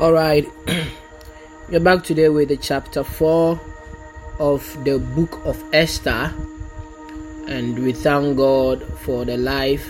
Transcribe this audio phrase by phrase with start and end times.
[0.00, 0.48] All right,
[1.68, 3.60] we're back today with the chapter 4
[4.40, 6.34] of the book of Esther,
[7.46, 9.86] and we thank God for the life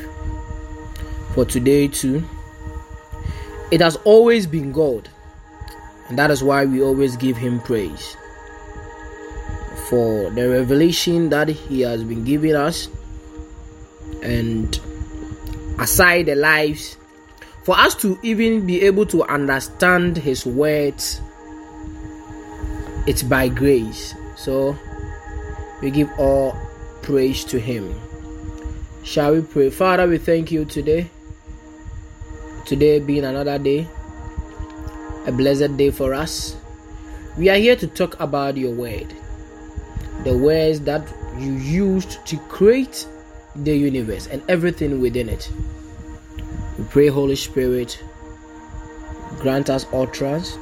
[1.34, 2.22] for today, too.
[3.70, 5.08] It has always been God,
[6.08, 8.14] and that is why we always give Him praise
[9.88, 12.88] for the revelation that He has been giving us,
[14.22, 14.78] and
[15.78, 16.98] aside the lives
[17.62, 21.20] for us to even be able to understand his words
[23.06, 24.14] it's by grace.
[24.36, 24.76] So
[25.80, 26.56] we give all
[27.02, 27.98] praise to him.
[29.04, 29.70] Shall we pray?
[29.70, 31.10] Father we thank you today.
[32.64, 33.88] Today being another day
[35.26, 36.56] a blessed day for us.
[37.36, 39.14] We are here to talk about your word.
[40.24, 41.02] The words that
[41.38, 43.06] you used to create
[43.56, 45.50] the universe and everything within it
[46.92, 48.04] pray, Holy Spirit,
[49.40, 50.58] grant us utterance,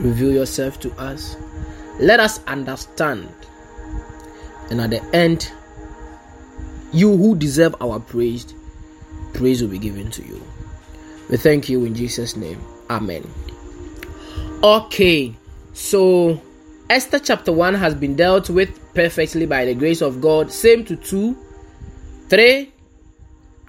[0.00, 1.34] reveal yourself to us,
[1.98, 3.26] let us understand,
[4.70, 5.50] and at the end,
[6.92, 8.52] you who deserve our praise,
[9.32, 10.42] praise will be given to you.
[11.30, 12.60] We thank you in Jesus' name.
[12.90, 13.26] Amen.
[14.62, 15.34] Okay,
[15.72, 16.38] so
[16.90, 20.52] Esther chapter 1 has been dealt with perfectly by the grace of God.
[20.52, 21.34] Same to 2,
[22.28, 22.72] 3,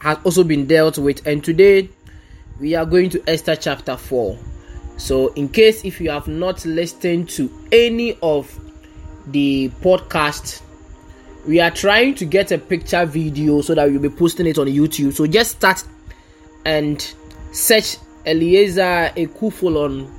[0.01, 1.25] has also been dealt with.
[1.25, 1.89] And today
[2.59, 4.37] we are going to Esther chapter 4
[4.99, 8.59] so in case if you have not listened to any of
[9.27, 10.61] the podcast
[11.47, 14.67] we are trying to get a picture video so that we'll be posting it on
[14.67, 15.13] YouTube.
[15.13, 15.83] So just start
[16.65, 17.01] and
[17.53, 20.13] search Eliezer Ekuful on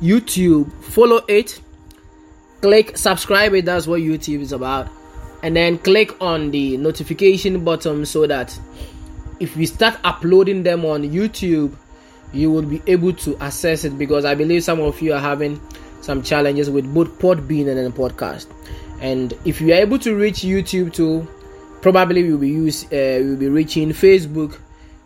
[0.00, 0.72] YouTube.
[0.84, 1.60] Follow it.
[2.62, 3.66] Click subscribe it.
[3.66, 4.88] That's what YouTube is about.
[5.42, 8.58] And then click on the notification button so that
[9.40, 11.76] if we start uploading them on YouTube,
[12.32, 15.60] you will be able to access it because I believe some of you are having
[16.00, 18.46] some challenges with both Podbean and then podcast.
[19.00, 21.28] And if you are able to reach YouTube too,
[21.80, 24.58] probably we will be use uh, will be reaching Facebook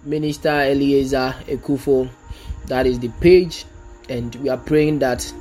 [0.04, 2.08] Minister Eliezer Ekufo.
[2.66, 3.64] That is the page,
[4.08, 5.32] and we are praying that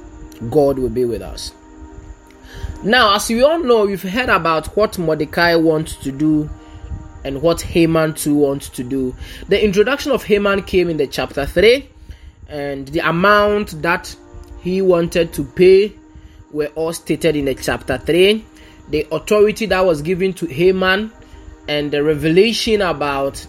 [0.50, 1.54] God will be with us.
[2.84, 6.50] Now, as we all know, we've heard about what Mordecai wants to do
[7.24, 9.16] and what Haman too wants to do.
[9.50, 11.90] The introduction of Haman came in the chapter 3,
[12.48, 14.16] and the amount that
[14.62, 15.94] he wanted to pay
[16.52, 18.44] were all stated in the chapter 3.
[18.90, 21.12] The authority that was given to Haman
[21.68, 23.46] and the revelation about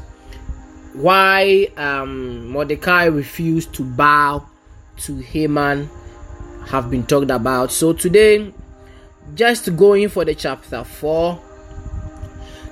[0.95, 4.45] why um, Mordecai refused to bow
[4.99, 5.89] to Haman
[6.67, 7.71] have been talked about.
[7.71, 8.53] So today,
[9.35, 11.41] just going for the chapter 4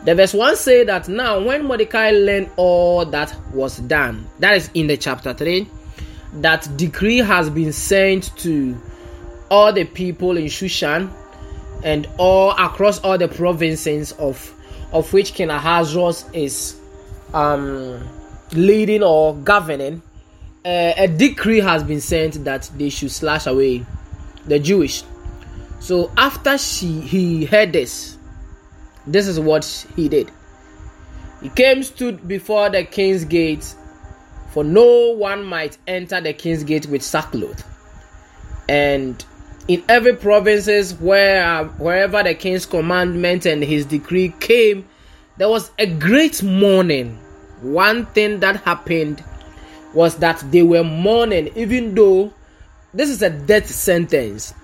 [0.06, 4.71] the verse 1 say that now when Mordecai learned all that was done, that is
[4.72, 5.69] in the chapter 3,
[6.34, 8.81] that decree has been sent to
[9.50, 11.11] all the people in Shushan
[11.83, 14.53] and all across all the provinces of
[14.93, 16.81] of which King Ahasuerus is
[17.34, 18.09] um,
[18.53, 20.03] leading or governing.
[20.65, 23.84] Uh, a decree has been sent that they should slash away
[24.47, 25.03] the Jewish.
[25.81, 28.16] So after she he heard this,
[29.06, 30.31] this is what he did.
[31.43, 33.75] He came, stood before the king's gate,
[34.50, 37.65] for no one might enter the king's gate with sackcloth.
[38.69, 39.25] And
[39.69, 44.89] in every provinces where wherever the king's commandment and his decree came,
[45.37, 47.17] there was a great mourning.
[47.61, 49.23] One thing that happened
[49.94, 52.33] was that they were mourning, even though
[52.94, 54.55] this is a death sentence.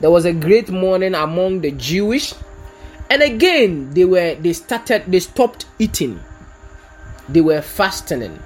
[0.00, 2.34] There was a great mourning among the Jewish
[3.10, 6.20] and again, they were they started they stopped eating.
[7.28, 8.40] They were fasting.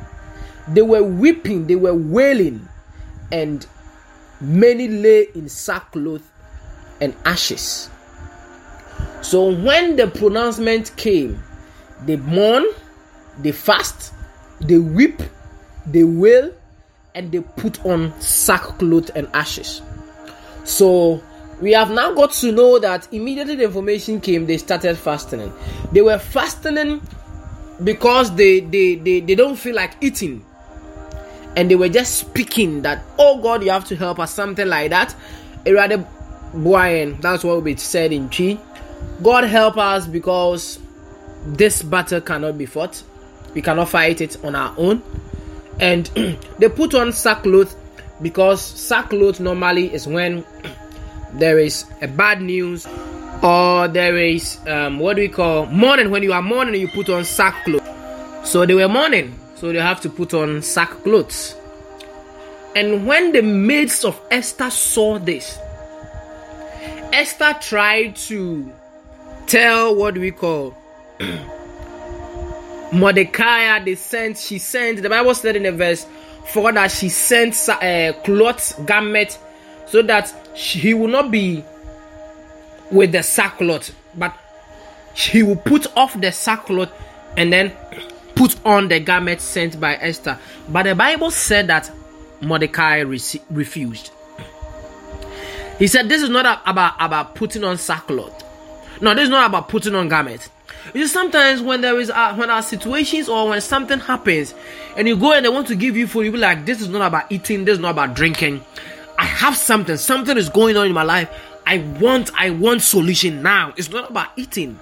[0.68, 2.66] They were weeping, they were wailing,
[3.30, 3.66] and
[4.40, 6.22] many lay in sackcloth
[7.00, 7.90] and ashes.
[9.20, 11.42] So when the pronouncement came,
[12.06, 12.64] they mourn,
[13.38, 14.14] they fast,
[14.60, 15.22] they weep,
[15.86, 16.50] they wail,
[17.14, 19.82] and they put on sackcloth and ashes.
[20.64, 21.22] So
[21.64, 25.50] we have now got to know that immediately the information came, they started fasting.
[25.92, 27.00] They were fasting
[27.82, 30.44] because they they, they, they don't feel like eating.
[31.56, 34.90] And they were just speaking that, oh God, you have to help us, something like
[34.90, 35.16] that.
[35.66, 36.06] rather
[36.52, 38.58] Brian, that's what we said in Twi.
[39.22, 40.78] God help us because
[41.46, 43.02] this battle cannot be fought.
[43.54, 45.02] We cannot fight it on our own.
[45.80, 46.04] And
[46.58, 47.74] they put on sackcloth
[48.20, 50.44] because sackcloth normally is when
[51.38, 52.86] there is a bad news
[53.42, 57.08] or there is um, what do we call mourning when you are mourning you put
[57.08, 61.54] on sackcloth so they were mourning so they have to put on sackcloths
[62.74, 65.58] And when the maids of Esther saw this,
[67.12, 68.72] Esther tried to
[69.46, 70.76] tell what do we call
[72.92, 73.78] Mordecai.
[73.84, 76.04] They sent, she sent, the Bible said in the verse
[76.46, 79.38] for that she sent uh, cloth garment
[79.86, 81.64] so that he will not be
[82.90, 84.34] with the sackcloth, but
[85.14, 86.92] he will put off the sackcloth
[87.36, 87.72] and then
[88.34, 90.38] put on the garment sent by Esther.
[90.68, 91.90] But the Bible said that
[92.40, 93.20] Mordecai re-
[93.50, 94.10] refused.
[95.78, 98.42] He said, This is not about, about putting on sackcloth.
[99.00, 100.48] No, this is not about putting on garments.
[100.92, 104.54] You sometimes when there is when our situations or when something happens
[104.96, 106.88] and you go and they want to give you food, you be like, This is
[106.88, 108.64] not about eating, this is not about drinking.
[109.34, 111.28] Have something, something is going on in my life.
[111.66, 113.74] I want, I want solution now.
[113.76, 114.78] It's not about eating.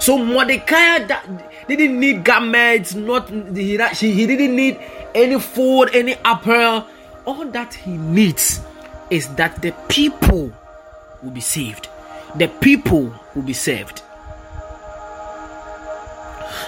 [0.00, 4.80] So Mordecai that didn't need garments, not he, he didn't need
[5.14, 6.86] any food, any apparel.
[7.26, 8.60] All that he needs
[9.10, 10.52] is that the people
[11.22, 11.88] will be saved.
[12.36, 14.02] The people will be saved.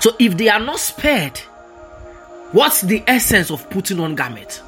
[0.00, 1.38] So if they are not spared,
[2.52, 4.62] what's the essence of putting on garment?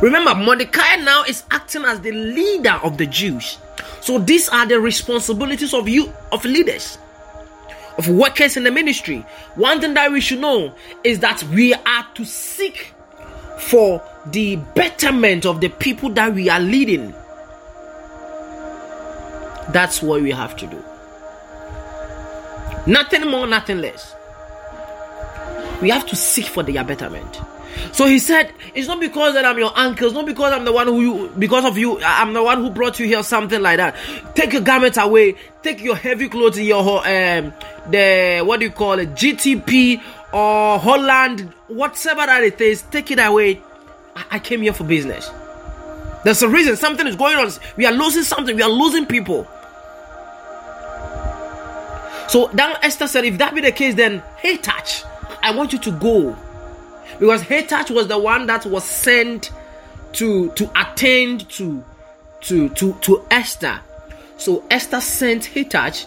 [0.00, 3.58] Remember, Mordecai now is acting as the leader of the Jews.
[4.02, 6.98] So these are the responsibilities of you, of leaders,
[7.96, 9.24] of workers in the ministry.
[9.54, 12.92] One thing that we should know is that we are to seek
[13.58, 17.14] for the betterment of the people that we are leading.
[19.72, 20.84] That's what we have to do.
[22.86, 24.14] Nothing more, nothing less.
[25.80, 27.40] We have to seek for their betterment.
[27.92, 30.72] So he said, It's not because that I'm your uncle, it's not because I'm the
[30.72, 33.78] one who you, because of you, I'm the one who brought you here, something like
[33.78, 33.96] that.
[34.34, 37.52] Take your garment away, take your heavy clothes, in your, um,
[37.90, 40.02] the, what do you call it, GTP
[40.32, 43.62] or Holland, whatever that it is, take it away.
[44.14, 45.30] I, I came here for business.
[46.24, 47.50] There's a reason, something is going on.
[47.76, 49.46] We are losing something, we are losing people.
[52.28, 55.04] So then Esther said, If that be the case, then Hathach,
[55.42, 56.36] I want you to go
[57.18, 59.50] because Hathach was the one that was sent
[60.14, 61.84] to to attend to
[62.42, 63.80] to to to Esther.
[64.38, 66.06] So Esther sent Hathach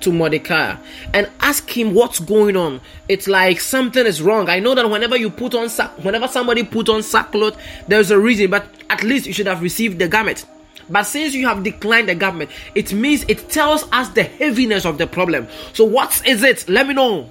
[0.00, 0.76] to Mordecai
[1.12, 2.80] and ask him what's going on.
[3.08, 4.48] It's like something is wrong.
[4.48, 7.56] I know that whenever you put on sack, whenever somebody put on sackcloth,
[7.88, 10.46] there's a reason, but at least you should have received the garment.
[10.90, 14.98] But since you have declined the garment, it means it tells us the heaviness of
[14.98, 15.48] the problem.
[15.74, 16.68] So what is it?
[16.68, 17.30] Let me know.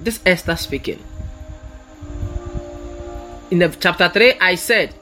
[0.00, 1.02] This Esther speaking
[3.50, 4.94] in the chapter 3 i said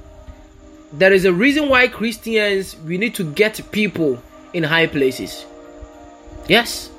[0.92, 4.22] there is a reason why christians we need to get people
[4.52, 5.46] in high places.
[6.48, 6.90] Yes.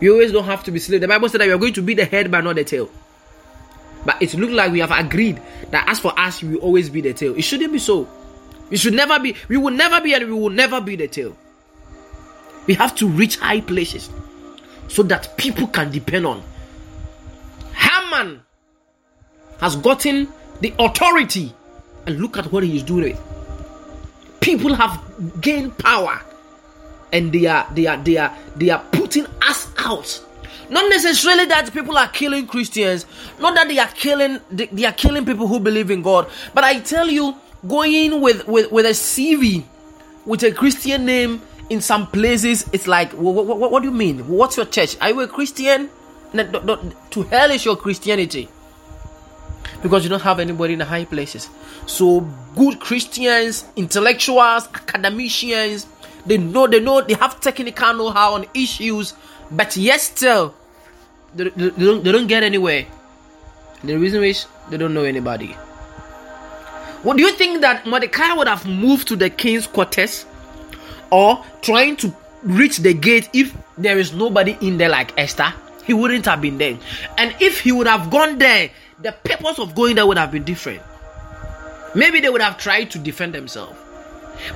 [0.00, 1.82] We always don't have to be slave the bible said that we are going to
[1.82, 2.88] be the head but not the tail.
[4.04, 5.40] But it looks like we have agreed
[5.70, 7.34] that as for us we will always be the tail.
[7.36, 8.08] It shouldn't be so.
[8.70, 11.36] We should never be we will never be and we will never be the tail.
[12.66, 14.10] We have to reach high places
[14.88, 16.42] so that people can depend on.
[17.74, 18.42] Haman
[19.60, 20.28] has gotten
[20.60, 21.52] the authority
[22.06, 23.16] and look at what he is doing.
[24.40, 25.00] People have
[25.40, 26.20] gained power
[27.12, 30.24] and they are they are they are they are putting us out.
[30.70, 33.06] Not necessarily that people are killing Christians,
[33.40, 36.64] not that they are killing they, they are killing people who believe in God, but
[36.64, 39.64] I tell you, going with with, with a CV
[40.26, 41.40] with a Christian name
[41.70, 44.28] in some places, it's like, what, what, what do you mean?
[44.28, 44.96] What's your church?
[45.00, 45.90] Are you a Christian?
[46.32, 48.48] No, no, no, to hell is your Christianity
[49.82, 51.48] because you don't have anybody in the high places.
[51.86, 52.20] So
[52.56, 55.86] good Christians, intellectuals, academicians,
[56.26, 59.14] they know they know they have technical know-how on issues,
[59.50, 60.54] but yet still
[61.34, 62.86] they, they, don't they don't get anywhere.
[63.84, 65.56] The reason is they don't know anybody.
[67.02, 70.26] What do you think that Mordecai would have moved to the king's quarters
[71.10, 75.54] or trying to reach the gate if there is nobody in there like Esther?
[75.84, 76.76] He wouldn't have been there.
[77.16, 78.70] And if he would have gone there,
[79.00, 80.82] the purpose of going there would have been different.
[81.94, 83.78] Maybe they would have tried to defend themselves.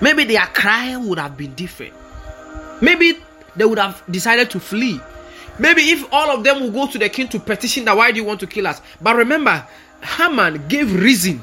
[0.01, 1.95] Maybe their cry would have been different.
[2.81, 3.19] Maybe
[3.57, 5.01] they would have decided to flee.
[5.59, 8.19] Maybe if all of them will go to the king to petition that why do
[8.19, 8.81] you want to kill us?
[9.01, 9.67] But remember,
[10.03, 11.43] Haman gave reason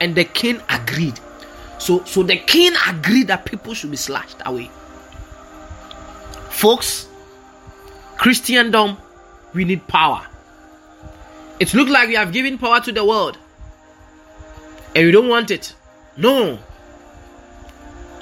[0.00, 1.18] and the king agreed.
[1.78, 4.70] So so the king agreed that people should be slashed away.
[6.50, 7.08] Folks,
[8.16, 8.96] Christendom,
[9.54, 10.26] we need power.
[11.60, 13.38] It looks like we have given power to the world
[14.94, 15.74] and we don't want it.
[16.16, 16.58] No.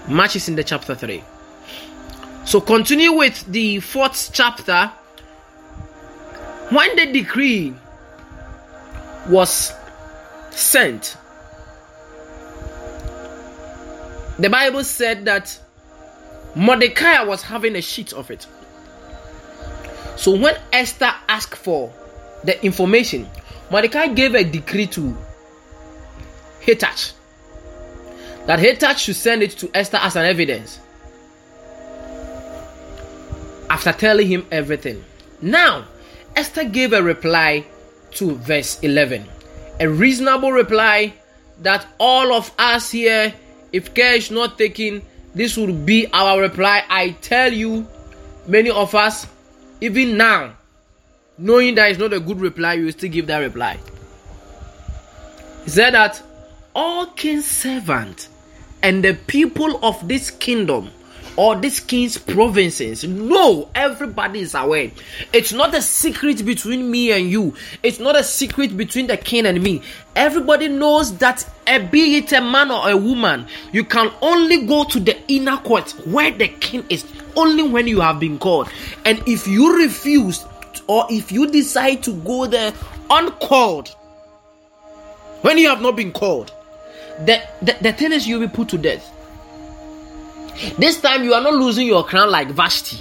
[0.08, 1.22] Much is in the chapter 3.
[2.44, 4.90] So continue with the fourth chapter.
[6.70, 7.74] When the decree
[9.28, 9.72] was
[10.50, 11.16] sent,
[14.38, 15.58] the Bible said that
[16.54, 18.46] Mordecai was having a sheet of it.
[20.16, 21.92] So when Esther asked for
[22.44, 23.28] the information,
[23.70, 25.16] Mordecai gave a decree to
[26.60, 27.12] Hathach
[28.46, 30.80] that Hathach should send it to Esther as an evidence
[33.70, 35.02] after telling him everything.
[35.40, 35.86] Now,
[36.36, 37.64] Esther gave a reply
[38.12, 39.26] to verse 11,
[39.80, 41.14] a reasonable reply
[41.62, 43.32] that all of us here,
[43.72, 45.02] if care is not taken,
[45.34, 46.84] this would be our reply.
[46.88, 47.86] I tell you,
[48.46, 49.26] many of us,
[49.80, 50.56] even now,
[51.38, 53.78] knowing that it's not a good reply, you still give that reply.
[55.64, 56.22] He said that
[56.74, 58.28] all king's servants
[58.82, 60.90] and the people of this kingdom
[61.36, 63.04] or this king's provinces.
[63.04, 64.90] No, everybody is aware.
[65.32, 67.54] It's not a secret between me and you.
[67.82, 69.82] It's not a secret between the king and me.
[70.14, 74.84] Everybody knows that, a, be it a man or a woman, you can only go
[74.84, 77.04] to the inner court where the king is
[77.36, 78.68] only when you have been called.
[79.06, 80.44] And if you refuse
[80.86, 82.72] or if you decide to go there
[83.10, 83.88] uncalled,
[85.42, 86.52] when you have not been called,
[87.20, 89.08] the, the, the thing is you'll be put to death.
[90.78, 92.98] This time you are not losing your crown like Vashti.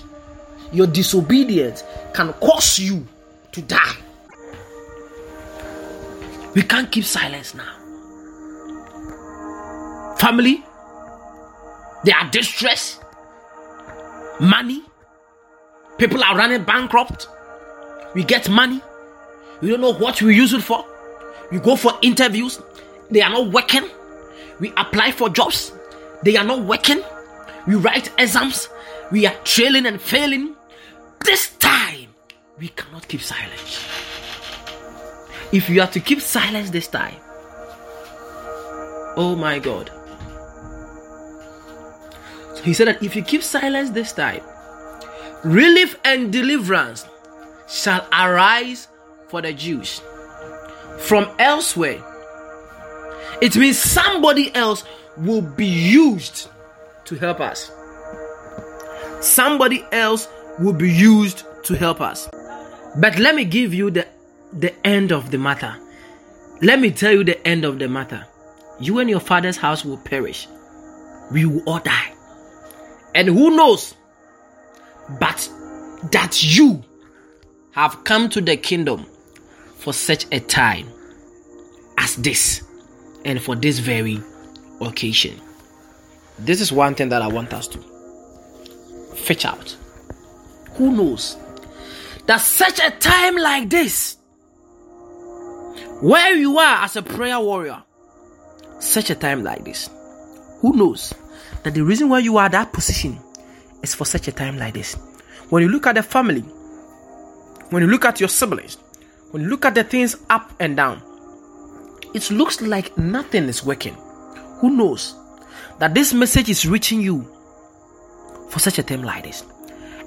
[0.72, 1.84] Your disobedience
[2.14, 3.06] can cause you
[3.52, 3.96] to die.
[6.56, 7.78] We can't keep silence now.
[10.18, 10.64] Family,
[12.04, 13.02] they are distressed.
[14.40, 14.82] Money,
[15.98, 17.28] people are running bankrupt.
[18.14, 18.82] We get money,
[19.62, 20.86] we don't know what we use it for.
[21.52, 22.60] We go for interviews,
[23.10, 23.90] they are not working.
[24.60, 25.72] We apply for jobs,
[26.24, 27.02] they are not working
[27.68, 28.70] we write exams,
[29.12, 30.56] we are trailing and failing.
[31.24, 32.10] This time,
[32.58, 33.86] we cannot keep silence.
[35.52, 37.16] If you are to keep silence this time,
[39.16, 39.92] oh my God.
[42.56, 44.42] So he said that if you keep silence this time,
[45.44, 47.06] relief and deliverance
[47.72, 48.88] shall arise
[49.30, 50.02] for the Jews
[51.00, 52.04] from elsewhere.
[53.42, 54.84] It means somebody else
[55.18, 56.50] will be used
[57.06, 57.72] to help us.
[59.22, 60.28] Somebody else
[60.60, 62.30] will be used to help us.
[62.98, 64.08] But let me give you the,
[64.54, 65.76] the end of the matter.
[66.62, 68.28] Let me tell you the end of the matter.
[68.80, 70.48] You and your father's house will perish.
[71.32, 72.14] We will all die.
[73.16, 73.96] And who knows
[75.20, 75.50] but
[76.12, 76.84] that you
[77.74, 79.06] have come to the kingdom
[79.78, 80.88] for such a time
[81.98, 82.64] as this
[83.26, 84.20] and for this very
[84.82, 85.40] occasion.
[86.40, 87.80] This is one thing that I want us to
[89.16, 89.78] fetch out.
[90.74, 91.38] Who knows
[92.26, 94.18] that such a time like this,
[96.02, 97.84] where you are as a prayer warrior,
[98.80, 99.90] such a time like this,
[100.62, 101.14] who knows
[101.64, 103.20] that the reason why you are that position
[103.84, 104.96] is for such a time like this.
[105.50, 106.44] When you look at the family,
[107.72, 108.78] when you look at your siblings,
[109.32, 111.02] when you look at the things up and down,
[112.14, 113.96] it looks like nothing is working.
[114.60, 115.16] Who knows
[115.80, 117.24] that this message is reaching you
[118.50, 119.46] for such a time like this.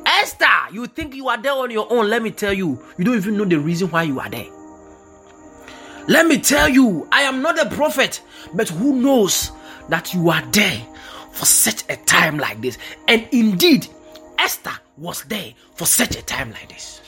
[0.04, 2.10] Esther, you think you are there on your own.
[2.10, 4.46] Let me tell you, you don't even know the reason why you are there.
[6.06, 8.20] Let me tell you, I am not a prophet,
[8.52, 9.50] but who knows
[9.88, 10.86] that you are there
[11.32, 12.76] for such a time like this?
[13.08, 13.86] And indeed,
[14.38, 17.00] Esther was there for such a time like this.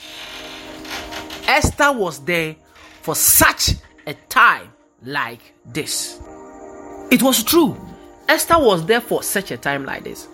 [1.47, 2.55] Esther was there
[3.01, 3.71] for such
[4.05, 4.71] a time
[5.03, 6.19] like this.
[7.09, 7.77] It was true.
[8.27, 10.27] Esther was there for such a time like this.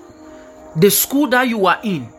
[0.77, 2.11] The school that you are in,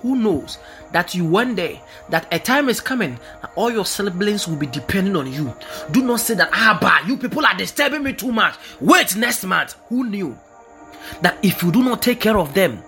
[0.00, 0.58] who knows
[0.92, 4.66] that you one day that a time is coming that all your siblings will be
[4.66, 5.54] depending on you.
[5.90, 8.56] Do not say that ah bah you people are disturbing me too much.
[8.80, 9.74] Wait next month.
[9.88, 10.38] Who knew
[11.20, 12.82] that if you do not take care of them,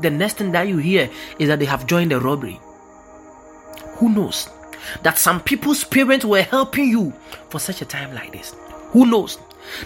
[0.00, 2.60] the next thing that you hear is that they have joined the robbery.
[3.96, 4.48] Who knows
[5.02, 7.12] that some people's parents were helping you
[7.50, 8.54] for such a time like this?
[8.90, 9.38] Who knows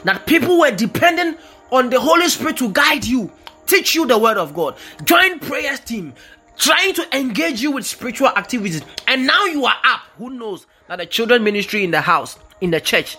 [0.05, 1.37] that people were depending
[1.71, 3.31] on the Holy Spirit to guide you,
[3.67, 4.77] teach you the word of God.
[5.05, 6.15] Join prayers team,
[6.57, 8.83] trying to engage you with spiritual activities.
[9.09, 10.01] And now you are up.
[10.19, 13.17] Who knows that the children ministry in the house, in the church,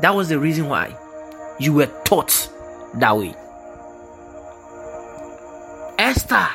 [0.00, 0.96] that was the reason why
[1.58, 2.50] you were taught
[2.94, 3.34] that way.
[5.98, 6.48] Esther,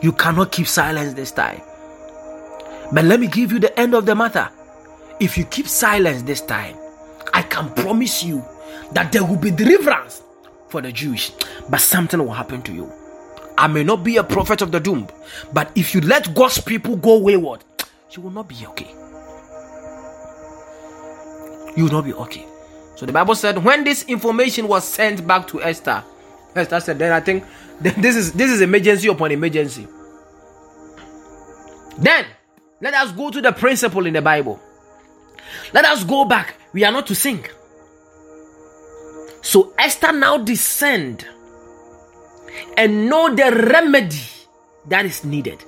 [0.00, 1.60] you cannot keep silence this time.
[2.92, 4.48] But let me give you the end of the matter.
[5.20, 6.76] If you keep silence this time,
[7.32, 8.44] I can promise you
[8.92, 10.22] that there will be deliverance
[10.68, 11.32] for the Jewish,
[11.68, 12.92] but something will happen to you.
[13.56, 15.06] I may not be a prophet of the doom,
[15.52, 17.64] but if you let God's people go wayward,
[18.10, 18.94] you will not be okay.
[21.76, 22.44] you will not be okay.
[22.96, 26.04] So the Bible said when this information was sent back to Esther,
[26.54, 27.44] Esther said, then I think
[27.80, 29.86] this is this is emergency upon emergency.
[31.98, 32.26] Then
[32.82, 34.60] let us go to the principle in the Bible.
[35.72, 36.56] Let us go back.
[36.72, 37.46] We are not to sing.
[39.40, 41.26] So Esther now descend
[42.76, 44.26] and know the remedy
[44.88, 45.64] that is needed.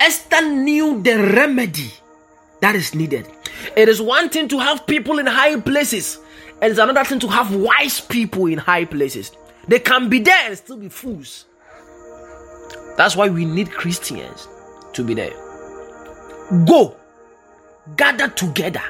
[0.00, 1.90] Esther knew the remedy
[2.62, 3.28] that is needed.
[3.76, 6.18] It is one thing to have people in high places,
[6.62, 9.32] and it's another thing to have wise people in high places.
[9.68, 11.44] They can be there and still be fools.
[12.96, 14.48] That's why we need Christians
[14.94, 15.49] to be there.
[16.66, 16.96] Go,
[17.96, 18.82] gather together.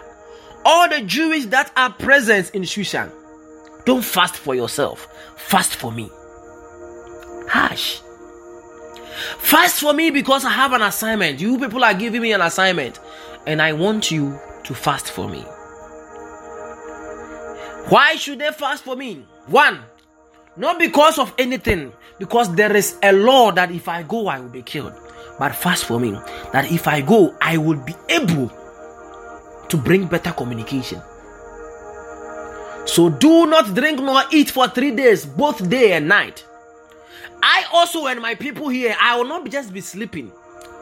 [0.64, 3.12] All the Jews that are present in Shushan,
[3.84, 6.10] don't fast for yourself, fast for me.
[7.48, 8.00] Hush.
[9.38, 11.40] Fast for me because I have an assignment.
[11.40, 12.98] You people are giving me an assignment,
[13.46, 15.40] and I want you to fast for me.
[17.90, 19.26] Why should they fast for me?
[19.46, 19.80] One,
[20.56, 24.48] not because of anything, because there is a law that if I go, I will
[24.48, 24.94] be killed.
[25.40, 26.10] But fast for me,
[26.52, 28.52] that if I go, I will be able
[29.70, 31.00] to bring better communication.
[32.84, 36.44] So do not drink nor eat for three days, both day and night.
[37.42, 40.30] I also and my people here, I will not just be sleeping.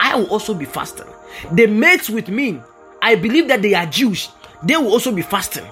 [0.00, 1.06] I will also be fasting.
[1.52, 2.60] They mate with me.
[3.00, 4.28] I believe that they are Jews.
[4.64, 5.66] They will also be fasting.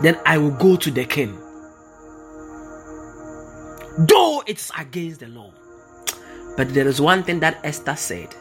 [0.00, 1.36] Then I will go to the king.
[4.08, 5.52] Though it's against the law.
[6.56, 8.34] But there is one thing that Esther said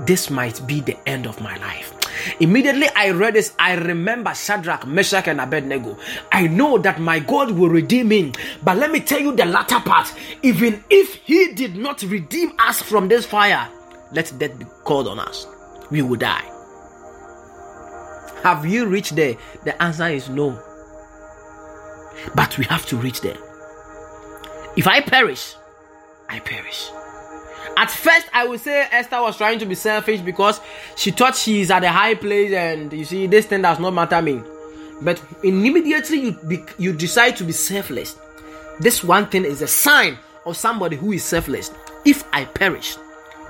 [0.00, 1.94] this might be the end of my life.
[2.40, 5.98] Immediately I read this, I remember Shadrach, Meshach, and Abednego.
[6.30, 8.32] I know that my God will redeem me.
[8.62, 10.12] But let me tell you the latter part.
[10.42, 13.68] Even if He did not redeem us from this fire,
[14.12, 15.46] let death be called on us.
[15.90, 16.44] We will die.
[18.42, 19.36] Have you reached there?
[19.64, 20.62] The answer is no.
[22.34, 23.38] But we have to reach there.
[24.76, 25.54] If I perish,
[26.28, 26.90] I perish.
[27.78, 30.60] At first, I would say Esther was trying to be selfish because
[30.96, 33.94] she thought she is at a high place, and you see, this thing does not
[33.94, 34.42] matter me.
[35.00, 38.18] But immediately you be, you decide to be selfless.
[38.80, 41.70] This one thing is a sign of somebody who is selfless.
[42.04, 42.96] If I perish,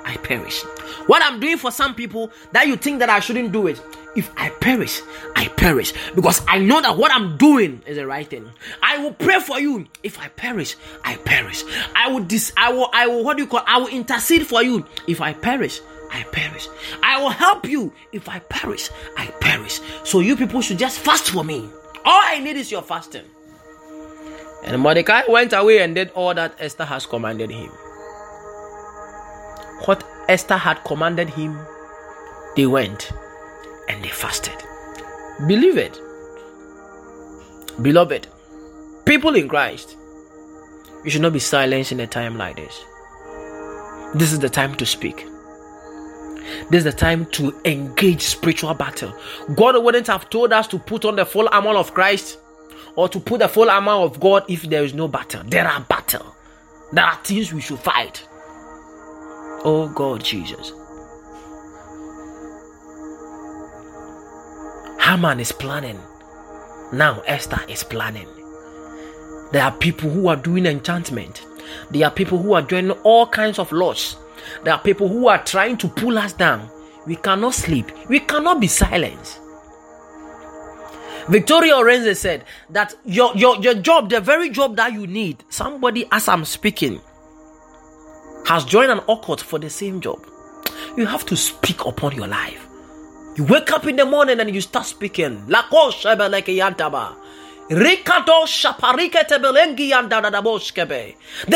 [0.09, 0.62] I perish.
[1.07, 3.79] What I'm doing for some people that you think that I shouldn't do it,
[4.16, 5.03] if I perish,
[5.37, 8.51] I perish because I know that what I'm doing is the right thing.
[8.83, 9.87] I will pray for you.
[10.03, 11.62] If I perish, I perish.
[11.94, 14.62] I will dis I will I will what do you call I will intercede for
[14.62, 14.87] you.
[15.07, 16.66] If I perish, I perish.
[17.03, 17.92] I will help you.
[18.11, 19.83] If I perish, I perish.
[20.05, 21.68] So you people should just fast for me.
[22.03, 23.27] All I need is your fasting.
[24.64, 27.71] And Mordecai went away and did all that Esther has commanded him.
[29.85, 31.59] What Esther had commanded him,
[32.57, 33.12] they went
[33.88, 34.57] and they fasted.
[35.47, 36.01] Believe it.
[37.81, 38.27] Beloved,
[39.05, 39.97] people in Christ,
[41.05, 42.85] you should not be silenced in a time like this.
[44.14, 45.27] This is the time to speak.
[46.71, 49.14] This is the time to engage spiritual battle.
[49.55, 52.38] God wouldn't have told us to put on the full armor of Christ
[52.97, 55.43] or to put the full armor of God if there is no battle.
[55.45, 56.35] There are battle.
[56.93, 58.27] There are things we should fight.
[59.64, 60.73] Oh God, Jesus.
[65.01, 65.99] Haman is planning.
[66.92, 68.29] Now Esther is planning.
[69.53, 71.44] There are people who are doing enchantment.
[71.90, 74.16] There are people who are doing all kinds of laws.
[74.62, 76.71] There are people who are trying to pull us down.
[77.07, 77.90] We cannot sleep.
[78.09, 79.40] We cannot be silenced.
[81.29, 86.07] Victoria Orenge said that your, your, your job, the very job that you need, somebody
[86.12, 87.01] as I'm speaking
[88.49, 90.27] has joined an occult for the same job.
[90.97, 92.67] You have to speak upon your life.
[93.37, 95.47] You wake up in the morning and you start speaking.
[95.47, 95.61] There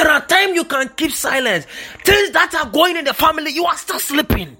[0.06, 1.64] are times you can keep silence.
[2.04, 4.58] Things that are going in the family, you are still sleeping.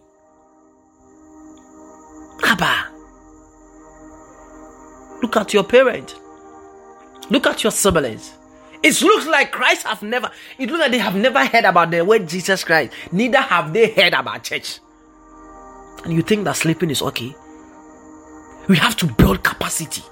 [2.45, 2.87] Abba.
[5.21, 6.15] Look at your parents.
[7.29, 8.33] Look at your siblings.
[8.83, 12.05] It looks like Christ have never, it looks like they have never heard about the
[12.05, 12.93] word Jesus Christ.
[13.13, 14.81] Neither have they heard about church
[16.05, 17.35] and you think that sleeping is okay,
[18.69, 20.03] we have to build capacity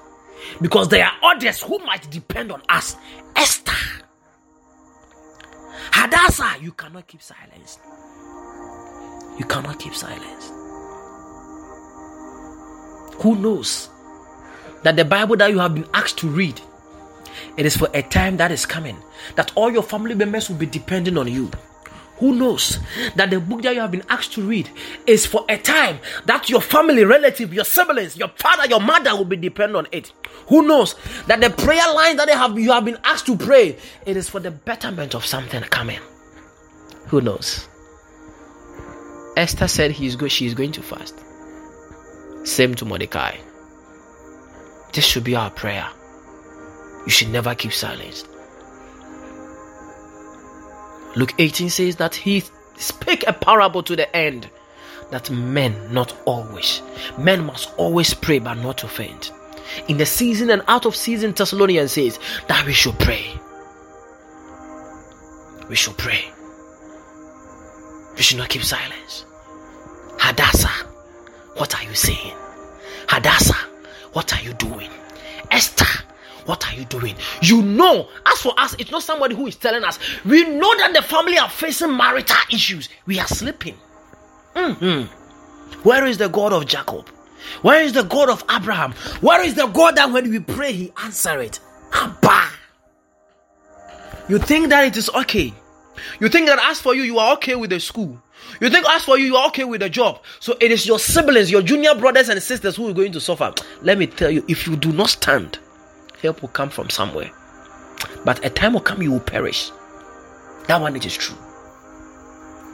[0.60, 2.96] because there are others who might depend on us.
[3.36, 3.72] Esther,
[5.92, 7.78] Hadassah, you cannot keep silence.
[9.38, 10.48] You cannot keep silence.
[13.22, 13.90] Who knows
[14.82, 16.60] that the Bible that you have been asked to read,
[17.56, 18.96] it is for a time that is coming
[19.36, 21.50] that all your family members will be depending on you.
[22.20, 22.78] Who knows
[23.16, 24.68] that the book that you have been asked to read
[25.06, 29.24] is for a time that your family, relative, your siblings, your father, your mother will
[29.24, 30.12] be dependent on it.
[30.48, 30.96] Who knows
[31.28, 34.28] that the prayer line that they have you have been asked to pray, it is
[34.28, 36.00] for the betterment of something coming.
[37.06, 37.66] Who knows?
[39.38, 41.18] Esther said he's go, she is going to fast.
[42.44, 43.36] Same to Mordecai.
[44.92, 45.88] This should be our prayer.
[47.04, 48.24] You should never keep silence.
[51.16, 52.44] Luke 18 says that he
[52.76, 54.48] spake a parable to the end
[55.10, 56.82] that men not always
[57.18, 59.32] men must always pray but not to faint
[59.88, 63.34] in the season and out of season thessalonians says that we should pray.
[65.68, 66.24] We should pray.
[68.16, 69.24] We should not keep silence.
[70.18, 70.86] Hadassah
[71.56, 72.34] what are you saying?
[73.08, 73.68] Hadassah
[74.12, 74.90] what are you doing?
[75.50, 76.04] Esther
[76.46, 77.14] what are you doing?
[77.42, 79.98] You know, as for us, it's not somebody who is telling us.
[80.24, 82.88] We know that the family are facing marital issues.
[83.06, 83.76] We are sleeping.
[84.54, 85.82] Mm-hmm.
[85.82, 87.08] Where is the God of Jacob?
[87.62, 88.92] Where is the God of Abraham?
[89.20, 91.60] Where is the God that when we pray, He answer it?
[91.92, 92.48] Abba.
[94.28, 95.52] You think that it is okay?
[96.20, 98.20] You think that as for you, you are okay with the school.
[98.60, 100.22] You think as for you, you are okay with the job.
[100.38, 103.52] So it is your siblings, your junior brothers and sisters who are going to suffer.
[103.82, 105.58] Let me tell you, if you do not stand,
[106.22, 107.30] help will come from somewhere.
[108.24, 109.70] But a time will come you will perish.
[110.66, 111.36] That one it is true.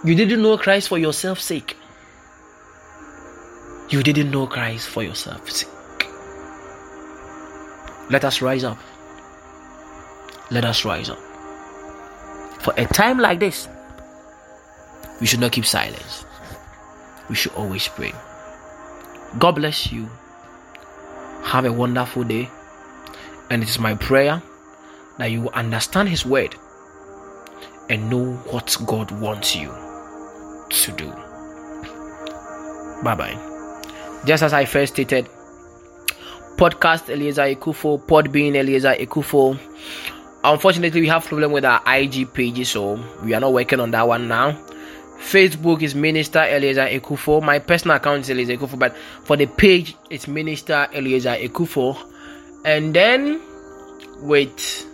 [0.05, 1.77] You didn't know Christ for yourself sake.
[3.89, 5.69] You didn't know Christ for yourself sake.
[8.11, 8.79] Let us rise up.
[10.51, 11.19] Let us rise up.
[12.63, 13.69] For a time like this,
[15.21, 16.25] we should not keep silence.
[17.29, 18.13] We should always pray.
[19.39, 20.09] God bless you.
[21.43, 22.49] Have a wonderful day.
[23.51, 24.43] And it is my prayer
[25.19, 26.55] that you understand His word
[27.89, 29.73] and know what God wants you
[30.69, 31.11] to do.
[33.03, 34.23] Bye bye.
[34.25, 35.29] Just as I first stated,
[36.57, 39.59] podcast Eliezer Ekufo, Podbean Eliezer Ekufo.
[40.43, 44.07] Unfortunately, we have problem with our IG pages, so we are not working on that
[44.07, 44.53] one now.
[45.19, 47.43] Facebook is Minister Eliezer Ekufo.
[47.43, 51.97] My personal account is Eliezer Ekufo, but for the page, it's Minister Eliezer Ekufo
[52.66, 53.40] and then
[54.22, 54.85] with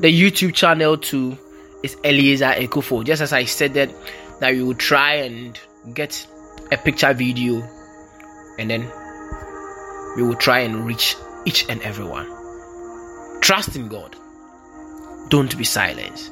[0.00, 1.36] the YouTube channel too
[1.82, 3.04] is Eliezer Ekufo.
[3.04, 3.90] Just as I said that
[4.40, 5.58] that we will try and
[5.94, 6.26] get
[6.70, 7.66] a picture video
[8.58, 8.82] and then
[10.16, 12.28] we will try and reach each and everyone.
[13.40, 14.14] Trust in God.
[15.30, 16.30] Don't be silent.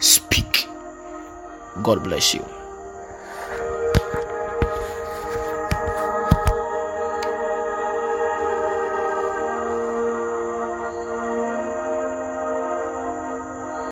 [0.00, 0.66] Speak.
[1.82, 2.59] God bless you.